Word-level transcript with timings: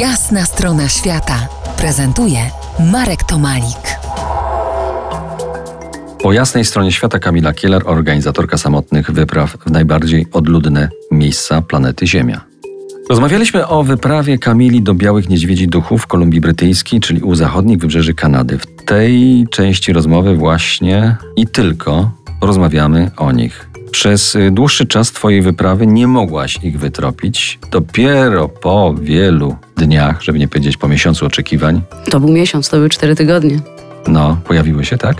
Jasna 0.00 0.44
strona 0.44 0.88
świata 0.88 1.48
prezentuje 1.78 2.38
Marek 2.92 3.24
Tomalik. 3.24 3.98
Po 6.22 6.32
jasnej 6.32 6.64
stronie 6.64 6.92
świata 6.92 7.18
Kamila 7.18 7.52
Kieler, 7.52 7.82
organizatorka 7.86 8.58
samotnych 8.58 9.10
wypraw 9.10 9.56
w 9.66 9.70
najbardziej 9.70 10.26
odludne 10.32 10.88
miejsca 11.10 11.62
planety 11.62 12.06
Ziemia. 12.06 12.40
Rozmawialiśmy 13.10 13.66
o 13.66 13.84
wyprawie 13.84 14.38
Kamili 14.38 14.82
do 14.82 14.94
Białych 14.94 15.28
Niedźwiedzi 15.28 15.68
Duchów 15.68 16.02
w 16.02 16.06
Kolumbii 16.06 16.40
Brytyjskiej, 16.40 17.00
czyli 17.00 17.22
u 17.22 17.34
zachodnich 17.34 17.78
wybrzeży 17.78 18.14
Kanady. 18.14 18.58
W 18.58 18.84
tej 18.84 19.46
części 19.50 19.92
rozmowy 19.92 20.34
właśnie 20.34 21.16
i 21.36 21.46
tylko 21.46 22.10
rozmawiamy 22.42 23.10
o 23.16 23.32
nich. 23.32 23.68
Przez 23.90 24.34
y, 24.34 24.50
dłuższy 24.50 24.86
czas 24.86 25.12
Twojej 25.12 25.42
wyprawy 25.42 25.86
nie 25.86 26.06
mogłaś 26.06 26.58
ich 26.62 26.78
wytropić. 26.78 27.58
Dopiero 27.70 28.48
po 28.48 28.94
wielu 29.00 29.56
dniach, 29.76 30.22
żeby 30.22 30.38
nie 30.38 30.48
powiedzieć 30.48 30.76
po 30.76 30.88
miesiącu 30.88 31.26
oczekiwań, 31.26 31.82
To 32.10 32.20
był 32.20 32.28
miesiąc, 32.32 32.68
to 32.68 32.76
były 32.76 32.88
cztery 32.88 33.14
tygodnie. 33.16 33.58
no, 34.08 34.36
pojawiły 34.44 34.84
się, 34.84 34.98
tak? 34.98 35.16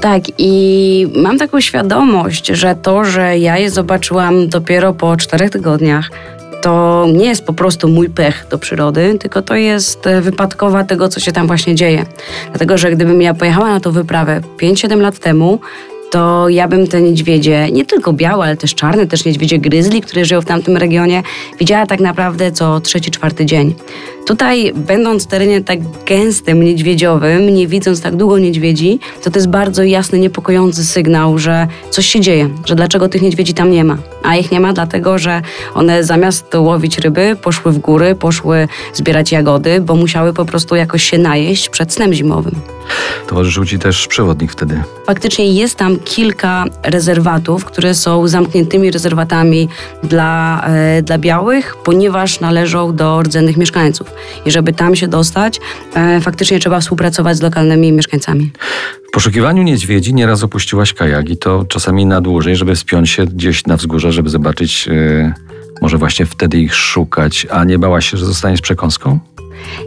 Tak, 0.00 0.22
i 0.38 1.06
mam 1.16 1.38
taką 1.38 1.60
świadomość, 1.60 2.46
że 2.46 2.74
to, 2.74 3.04
że 3.04 3.38
ja 3.38 3.58
je 3.58 3.70
zobaczyłam 3.70 4.48
dopiero 4.48 4.92
po 4.94 5.16
czterech 5.16 5.50
tygodniach, 5.50 6.10
to 6.62 7.06
nie 7.14 7.24
jest 7.26 7.44
po 7.44 7.52
prostu 7.52 7.88
mój 7.88 8.08
pech 8.10 8.46
do 8.50 8.58
przyrody, 8.58 9.16
tylko 9.20 9.42
to 9.42 9.54
jest 9.54 10.06
e, 10.06 10.20
wypadkowa 10.20 10.84
tego, 10.84 11.08
co 11.08 11.20
się 11.20 11.32
tam 11.32 11.46
właśnie 11.46 11.74
dzieje. 11.74 12.06
Dlatego, 12.50 12.78
że 12.78 12.90
gdybym 12.90 13.22
ja 13.22 13.34
pojechała 13.34 13.68
na 13.70 13.80
tą 13.80 13.92
wyprawę 13.92 14.40
5-7 14.62 14.98
lat 15.00 15.18
temu, 15.18 15.60
to 16.16 16.48
ja 16.48 16.68
bym 16.68 16.86
te 16.86 17.02
niedźwiedzie, 17.02 17.70
nie 17.72 17.84
tylko 17.84 18.12
białe, 18.12 18.44
ale 18.44 18.56
też 18.56 18.74
czarne, 18.74 19.06
też 19.06 19.24
niedźwiedzie 19.24 19.58
gryzli, 19.58 20.00
które 20.00 20.24
żyją 20.24 20.40
w 20.40 20.44
tamtym 20.44 20.76
regionie, 20.76 21.22
widziała 21.58 21.86
tak 21.86 22.00
naprawdę 22.00 22.52
co 22.52 22.80
trzeci, 22.80 23.10
czwarty 23.10 23.46
dzień. 23.46 23.74
Tutaj, 24.26 24.72
będąc 24.74 25.24
w 25.24 25.26
terenie 25.26 25.60
tak 25.60 25.78
gęstym, 26.06 26.62
niedźwiedziowym, 26.62 27.54
nie 27.54 27.66
widząc 27.66 28.00
tak 28.00 28.16
długo 28.16 28.38
niedźwiedzi, 28.38 28.98
to 29.24 29.30
to 29.30 29.38
jest 29.38 29.48
bardzo 29.48 29.82
jasny, 29.82 30.18
niepokojący 30.18 30.84
sygnał, 30.84 31.38
że 31.38 31.66
coś 31.90 32.06
się 32.06 32.20
dzieje, 32.20 32.50
że 32.64 32.74
dlaczego 32.74 33.08
tych 33.08 33.22
niedźwiedzi 33.22 33.54
tam 33.54 33.70
nie 33.70 33.84
ma. 33.84 33.96
A 34.22 34.36
ich 34.36 34.52
nie 34.52 34.60
ma 34.60 34.72
dlatego, 34.72 35.18
że 35.18 35.42
one 35.74 36.04
zamiast 36.04 36.54
łowić 36.54 36.98
ryby, 36.98 37.36
poszły 37.42 37.72
w 37.72 37.78
góry, 37.78 38.14
poszły 38.14 38.68
zbierać 38.94 39.32
jagody, 39.32 39.80
bo 39.80 39.94
musiały 39.94 40.32
po 40.32 40.44
prostu 40.44 40.76
jakoś 40.76 41.02
się 41.02 41.18
najeść 41.18 41.68
przed 41.68 41.92
snem 41.92 42.14
zimowym. 42.14 42.54
Towarzyszył 43.28 43.64
Ci 43.64 43.78
też 43.78 44.06
przewodnik 44.06 44.52
wtedy. 44.52 44.82
Faktycznie 45.06 45.52
jest 45.52 45.76
tam 45.76 45.98
kilka 46.06 46.64
rezerwatów, 46.82 47.64
które 47.64 47.94
są 47.94 48.28
zamkniętymi 48.28 48.90
rezerwatami 48.90 49.68
dla, 50.02 50.62
e, 50.66 51.02
dla 51.02 51.18
białych, 51.18 51.76
ponieważ 51.84 52.40
należą 52.40 52.96
do 52.96 53.22
rdzennych 53.22 53.56
mieszkańców. 53.56 54.10
I 54.46 54.50
żeby 54.50 54.72
tam 54.72 54.96
się 54.96 55.08
dostać, 55.08 55.60
e, 55.94 56.20
faktycznie 56.20 56.58
trzeba 56.58 56.80
współpracować 56.80 57.36
z 57.36 57.42
lokalnymi 57.42 57.92
mieszkańcami. 57.92 58.52
W 59.08 59.10
poszukiwaniu 59.12 59.62
niedźwiedzi 59.62 60.14
nieraz 60.14 60.42
opuściłaś 60.42 60.92
kajak 60.92 61.28
i 61.28 61.36
to 61.36 61.64
czasami 61.68 62.06
na 62.06 62.20
dłużej, 62.20 62.56
żeby 62.56 62.74
wspiąć 62.74 63.10
się 63.10 63.26
gdzieś 63.26 63.66
na 63.66 63.76
wzgórze, 63.76 64.12
żeby 64.12 64.28
zobaczyć, 64.28 64.86
yy, 64.86 65.32
może 65.82 65.98
właśnie 65.98 66.26
wtedy 66.26 66.58
ich 66.58 66.74
szukać, 66.74 67.46
a 67.50 67.64
nie 67.64 67.78
bałaś 67.78 68.10
się, 68.10 68.16
że 68.16 68.26
zostaniesz 68.26 68.60
przekąską? 68.60 69.18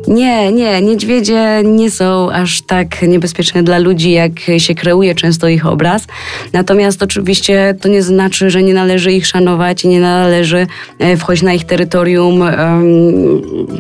Nie, 0.08 0.52
nie, 0.52 0.82
niedźwiedzie 0.82 1.62
nie 1.66 1.92
są 1.92 2.32
aż 2.32 2.62
tak 2.62 3.02
niebezpieczne 3.02 3.64
dla 3.64 3.78
ludzi, 3.78 4.12
jak 4.12 4.32
się 4.58 4.76
kreuje 4.76 5.16
często 5.16 5.48
ich 5.48 5.66
obraz. 5.66 6.06
Natomiast 6.54 7.04
oczywiście 7.04 7.76
to 7.82 7.90
nie 7.90 8.04
znaczy, 8.04 8.50
że 8.50 8.64
nie 8.64 8.74
należy 8.74 9.12
ich 9.12 9.28
szanować 9.28 9.84
i 9.84 9.88
nie 9.88 10.00
należy 10.00 10.68
e, 11.00 11.18
wchodzić 11.18 11.44
na 11.44 11.54
ich 11.54 11.66
terytorium 11.66 12.44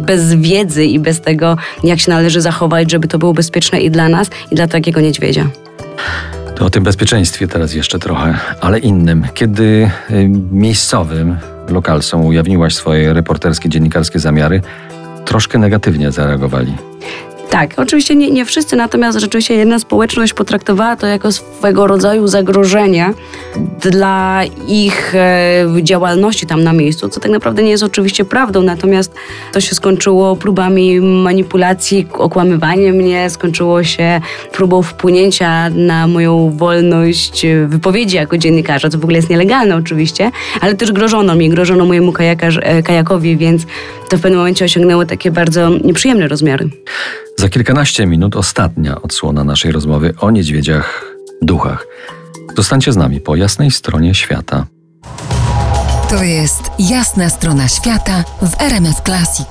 bez 0.01 0.33
wiedzy 0.33 0.85
i 0.85 0.99
bez 0.99 1.21
tego, 1.21 1.57
jak 1.83 1.99
się 1.99 2.11
należy 2.11 2.41
zachować, 2.41 2.91
żeby 2.91 3.07
to 3.07 3.19
było 3.19 3.33
bezpieczne 3.33 3.81
i 3.81 3.91
dla 3.91 4.09
nas, 4.09 4.29
i 4.51 4.55
dla 4.55 4.67
takiego 4.67 5.01
niedźwiedzia. 5.01 5.49
To 6.55 6.65
o 6.65 6.69
tym 6.69 6.83
bezpieczeństwie 6.83 7.47
teraz 7.47 7.73
jeszcze 7.73 7.99
trochę, 7.99 8.37
ale 8.61 8.79
innym. 8.79 9.25
Kiedy 9.33 9.91
y, 10.11 10.29
miejscowym 10.51 11.37
lokalsom 11.69 12.25
ujawniłaś 12.25 12.75
swoje 12.75 13.13
reporterskie, 13.13 13.69
dziennikarskie 13.69 14.19
zamiary, 14.19 14.61
troszkę 15.29 15.57
negatywnie 15.59 16.11
zareagowali. 16.11 16.88
Tak, 17.49 17.73
oczywiście 17.77 18.15
nie, 18.15 18.31
nie 18.31 18.45
wszyscy, 18.45 18.75
natomiast 18.75 19.19
rzeczywiście 19.19 19.55
jedna 19.55 19.79
społeczność 19.79 20.33
potraktowała 20.33 20.95
to 20.95 21.07
jako 21.07 21.31
swego 21.31 21.87
rodzaju 21.87 22.27
zagrożenie 22.27 23.13
dla 23.79 24.41
ich 24.67 25.15
e, 25.15 25.65
działalności 25.83 26.45
tam 26.45 26.63
na 26.63 26.73
miejscu, 26.73 27.09
co 27.09 27.19
tak 27.19 27.31
naprawdę 27.31 27.63
nie 27.63 27.69
jest 27.69 27.83
oczywiście 27.83 28.25
prawdą, 28.25 28.61
natomiast 28.61 29.13
to 29.53 29.61
się 29.61 29.75
skończyło 29.75 30.35
próbami 30.35 31.01
manipulacji, 31.01 32.07
okłamywaniem 32.13 32.95
mnie, 32.95 33.29
skończyło 33.29 33.83
się 33.83 34.21
próbą 34.51 34.81
wpłynięcia 34.81 35.69
na 35.69 36.07
moją 36.07 36.51
wolność 36.57 37.45
e, 37.45 37.67
wypowiedzi 37.67 38.15
jako 38.15 38.37
dziennikarza, 38.37 38.89
co 38.89 38.99
w 38.99 39.03
ogóle 39.03 39.17
jest 39.17 39.29
nielegalne 39.29 39.75
oczywiście, 39.75 40.31
ale 40.61 40.75
też 40.75 40.91
grożono 40.91 41.35
mi, 41.35 41.49
grożono 41.49 41.85
mojemu 41.85 42.11
kajakarz, 42.11 42.59
e, 42.61 42.83
kajakowi, 42.83 43.37
więc 43.37 43.65
to 44.09 44.17
w 44.17 44.21
pewnym 44.21 44.39
momencie 44.39 44.65
osiągnęło 44.65 45.05
takie 45.05 45.31
bardzo 45.31 45.69
nieprzyjemne 45.69 46.27
rozmiary. 46.27 46.69
Za 47.39 47.49
kilkanaście 47.49 48.05
minut 48.05 48.35
ostatnia 48.35 49.01
odsłona 49.01 49.43
naszej 49.43 49.71
rozmowy 49.71 50.13
o 50.21 50.31
niedźwiedziach 50.31 51.15
duchach. 51.41 51.87
Zostańcie 52.57 52.93
z 52.93 52.97
nami 52.97 53.21
po 53.21 53.35
jasnej 53.35 53.71
stronie 53.71 54.15
świata. 54.15 54.65
To 56.09 56.23
jest 56.23 56.71
Jasna 56.79 57.29
strona 57.29 57.67
świata 57.67 58.23
w 58.41 58.61
RMS 58.61 59.01
Classic. 59.05 59.47